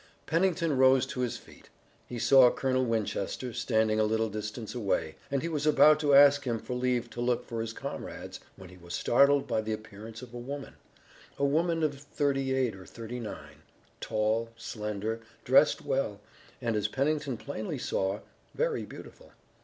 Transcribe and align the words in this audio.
Pennington 0.25 0.75
rose 0.75 1.05
to 1.05 1.19
his 1.19 1.37
feet. 1.37 1.69
He 2.07 2.17
saw 2.17 2.49
Colonel 2.49 2.83
Winchester, 2.83 3.53
standing 3.53 3.99
a 3.99 4.03
little 4.03 4.29
distance 4.29 4.73
away, 4.73 5.13
and 5.29 5.43
he 5.43 5.47
was 5.47 5.67
about 5.67 5.99
to 5.99 6.15
ask 6.15 6.43
him 6.43 6.57
for 6.57 6.73
leave 6.73 7.07
to 7.11 7.21
look 7.21 7.45
for 7.45 7.61
his 7.61 7.71
comrades, 7.71 8.39
when 8.55 8.69
he 8.69 8.77
was 8.77 8.95
startled 8.95 9.45
by 9.45 9.61
the 9.61 9.73
appearance 9.73 10.23
of 10.23 10.33
a 10.33 10.39
woman, 10.39 10.73
a 11.37 11.45
woman 11.45 11.83
of 11.83 11.93
thirty 11.93 12.51
eight 12.51 12.75
or 12.75 12.87
nine, 13.19 13.61
tall, 13.99 14.49
slender, 14.57 15.19
dressed 15.43 15.83
well, 15.85 16.19
and 16.63 16.75
as 16.75 16.87
Pennington 16.87 17.37
plainly 17.37 17.77
saw, 17.77 18.21
very 18.55 18.85
beautiful. 18.85 19.31